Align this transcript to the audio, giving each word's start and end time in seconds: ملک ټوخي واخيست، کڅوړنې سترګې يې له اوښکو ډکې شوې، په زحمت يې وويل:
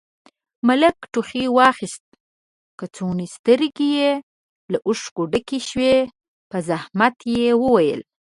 ملک 0.67 0.97
ټوخي 1.13 1.45
واخيست، 1.57 2.05
کڅوړنې 2.79 3.27
سترګې 3.35 3.89
يې 3.99 4.11
له 4.71 4.77
اوښکو 4.87 5.23
ډکې 5.31 5.59
شوې، 5.69 5.95
په 6.49 6.57
زحمت 6.67 7.17
يې 7.33 7.49
وويل: 7.63 8.01